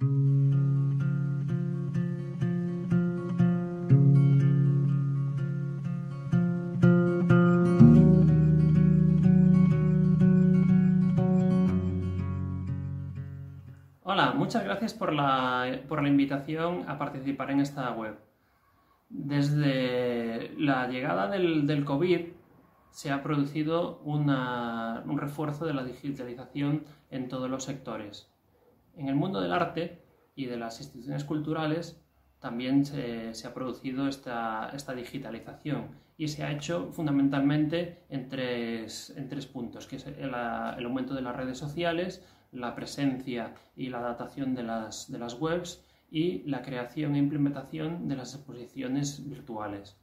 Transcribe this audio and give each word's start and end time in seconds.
Hola, 0.00 0.08
muchas 14.34 14.64
gracias 14.64 14.94
por 14.94 15.12
la, 15.12 15.82
por 15.86 16.02
la 16.02 16.08
invitación 16.08 16.88
a 16.88 16.96
participar 16.96 17.50
en 17.50 17.60
esta 17.60 17.92
web. 17.92 18.18
Desde 19.10 20.54
la 20.56 20.88
llegada 20.88 21.28
del, 21.28 21.84
COVID 21.84 22.20
se 22.90 23.12
ha 23.12 23.22
producido 23.22 23.98
un 23.98 25.18
refuerzo 25.18 25.66
de 25.66 25.74
la 25.74 25.84
digitalización 25.84 26.84
en 27.10 27.28
todos 27.28 27.50
los 27.50 27.64
sectores. 27.64 28.30
En 28.96 29.08
el 29.08 29.14
mundo 29.14 29.40
del 29.40 29.52
arte 29.52 30.02
y 30.34 30.46
de 30.46 30.56
las 30.56 30.80
instituciones 30.80 31.24
culturales 31.24 32.00
también 32.38 32.84
se, 32.84 33.34
se 33.34 33.46
ha 33.46 33.54
producido 33.54 34.08
esta, 34.08 34.70
esta 34.74 34.94
digitalización 34.94 35.88
y 36.16 36.28
se 36.28 36.42
ha 36.42 36.52
hecho 36.52 36.90
fundamentalmente 36.92 38.04
en 38.08 38.28
tres, 38.28 39.12
en 39.16 39.28
tres 39.28 39.46
puntos, 39.46 39.86
que 39.86 39.96
es 39.96 40.06
el, 40.06 40.16
el 40.18 40.84
aumento 40.84 41.14
de 41.14 41.22
las 41.22 41.36
redes 41.36 41.58
sociales, 41.58 42.24
la 42.52 42.74
presencia 42.74 43.54
y 43.76 43.88
la 43.88 43.98
adaptación 43.98 44.54
de 44.54 44.62
las, 44.62 45.10
de 45.10 45.18
las 45.18 45.34
webs 45.40 45.84
y 46.10 46.42
la 46.42 46.62
creación 46.62 47.14
e 47.14 47.18
implementación 47.18 48.08
de 48.08 48.16
las 48.16 48.34
exposiciones 48.34 49.28
virtuales. 49.28 49.96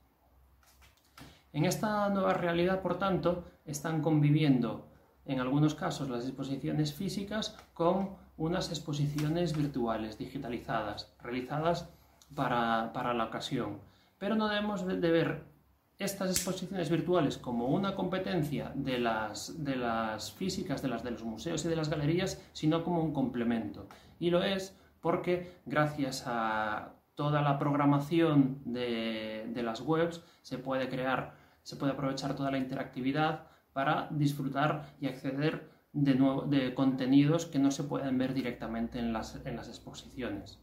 En 1.54 1.66
esta 1.66 2.10
nueva 2.10 2.34
realidad, 2.34 2.82
por 2.82 2.98
tanto, 2.98 3.44
están 3.66 4.02
conviviendo 4.02 4.88
en 5.28 5.40
algunos 5.40 5.76
casos 5.76 6.10
las 6.10 6.26
exposiciones 6.26 6.94
físicas 6.94 7.58
con 7.74 8.16
unas 8.38 8.70
exposiciones 8.70 9.56
virtuales 9.56 10.18
digitalizadas, 10.18 11.14
realizadas 11.22 11.90
para, 12.34 12.92
para 12.94 13.14
la 13.14 13.26
ocasión. 13.26 13.80
Pero 14.18 14.36
no 14.36 14.48
debemos 14.48 14.86
de 14.86 15.12
ver 15.12 15.44
estas 16.00 16.30
exposiciones 16.30 16.90
virtuales 16.90 17.38
como 17.38 17.68
una 17.68 17.96
competencia 17.96 18.72
de 18.76 19.00
las, 19.00 19.64
de 19.64 19.76
las 19.76 20.32
físicas, 20.32 20.82
de 20.82 20.90
las 20.90 21.04
de 21.04 21.12
los 21.12 21.24
museos 21.24 21.66
y 21.66 21.70
de 21.70 21.76
las 21.76 21.90
galerías, 21.90 22.42
sino 22.54 22.84
como 22.84 23.02
un 23.02 23.14
complemento. 23.14 23.88
Y 24.20 24.30
lo 24.30 24.44
es 24.44 24.78
porque 25.02 25.54
gracias 25.66 26.24
a 26.28 26.94
toda 27.16 27.42
la 27.42 27.58
programación 27.58 28.60
de, 28.66 29.50
de 29.50 29.64
las 29.64 29.82
webs 29.82 30.24
se 30.44 30.60
puede 30.60 30.88
crear, 30.88 31.34
se 31.64 31.76
puede 31.76 31.94
aprovechar 31.94 32.36
toda 32.36 32.52
la 32.52 32.60
interactividad 32.60 33.48
para 33.78 34.08
disfrutar 34.10 34.96
y 35.00 35.06
acceder 35.06 35.70
de, 35.94 36.16
nuevo, 36.16 36.42
de 36.48 36.74
contenidos 36.74 37.46
que 37.46 37.60
no 37.60 37.70
se 37.70 37.84
pueden 37.84 38.18
ver 38.18 38.34
directamente 38.34 38.98
en 38.98 39.14
las, 39.14 39.40
en 39.46 39.56
las 39.56 39.68
exposiciones. 39.68 40.60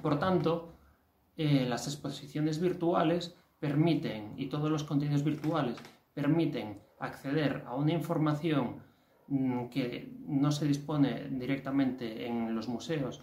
Por 0.00 0.18
tanto, 0.18 0.78
eh, 1.36 1.66
las 1.68 1.86
exposiciones 1.86 2.58
virtuales 2.58 3.36
permiten, 3.58 4.32
y 4.38 4.46
todos 4.46 4.70
los 4.70 4.82
contenidos 4.82 5.24
virtuales 5.24 5.76
permiten 6.14 6.80
acceder 7.00 7.64
a 7.66 7.74
una 7.74 7.92
información 7.92 8.82
mmm, 9.28 9.66
que 9.66 10.16
no 10.26 10.50
se 10.52 10.64
dispone 10.64 11.28
directamente 11.28 12.26
en 12.26 12.54
los 12.54 12.66
museos, 12.66 13.20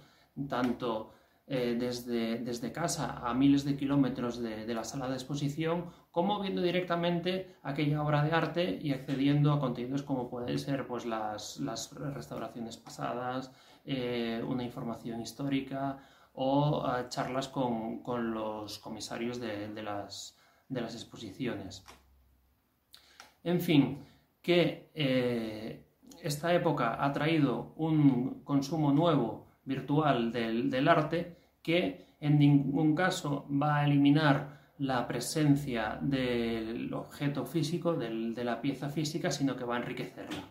tanto 0.47 1.15
eh, 1.45 1.75
desde, 1.77 2.37
desde, 2.39 2.71
casa 2.71 3.19
a 3.27 3.33
miles 3.33 3.65
de 3.65 3.75
kilómetros 3.75 4.41
de, 4.41 4.65
de, 4.65 4.73
la 4.73 4.85
sala 4.85 5.09
de 5.09 5.15
exposición, 5.15 5.91
como 6.09 6.39
viendo 6.39 6.61
directamente 6.61 7.57
aquella 7.63 8.01
obra 8.01 8.23
de 8.23 8.31
arte 8.31 8.79
y 8.81 8.93
accediendo 8.93 9.51
a 9.51 9.59
contenidos 9.59 10.03
como 10.03 10.29
pueden 10.29 10.57
ser 10.57 10.87
pues, 10.87 11.05
las, 11.05 11.59
las 11.59 11.91
restauraciones 11.93 12.77
pasadas, 12.77 13.51
eh, 13.83 14.41
una 14.47 14.63
información 14.63 15.19
histórica 15.21 15.97
o 16.33 16.85
uh, 16.87 17.09
charlas 17.09 17.49
con, 17.49 18.01
con, 18.01 18.33
los 18.33 18.79
comisarios 18.79 19.39
de, 19.39 19.67
de, 19.67 19.83
las, 19.83 20.37
de 20.69 20.81
las 20.81 20.95
exposiciones. 20.95 21.83
En 23.43 23.59
fin, 23.59 24.05
que 24.41 24.91
eh, 24.93 25.85
esta 26.21 26.53
época 26.53 27.03
ha 27.03 27.11
traído 27.11 27.73
un 27.75 28.43
consumo 28.43 28.91
nuevo 28.91 29.42
virtual 29.65 30.31
del, 30.31 30.69
del, 30.69 30.87
arte 30.87 31.37
que 31.61 32.15
en 32.19 32.39
ningún 32.39 32.95
caso 32.95 33.47
va 33.49 33.77
a 33.77 33.85
eliminar 33.85 34.73
la 34.77 35.07
presencia 35.07 35.97
del 36.01 36.93
objeto 36.93 37.45
físico, 37.45 37.93
del, 37.93 38.33
de 38.33 38.43
la 38.43 38.61
pieza 38.61 38.89
física, 38.89 39.31
sino 39.31 39.55
que 39.55 39.65
va 39.65 39.75
a 39.75 39.79
enriquecerla. 39.79 40.43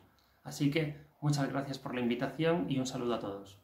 Así 0.44 0.70
que 0.70 0.96
muchas 1.20 1.48
gracias 1.48 1.78
por 1.78 1.94
la 1.94 2.00
invitación 2.00 2.66
y 2.68 2.78
un 2.78 2.86
saludo 2.86 3.14
a 3.14 3.20
todos. 3.20 3.61